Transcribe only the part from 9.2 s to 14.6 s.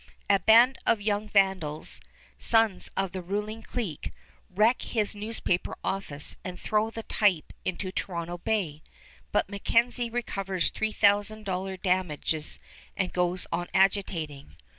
but MacKenzie recovers $3000 damages and goes on agitating.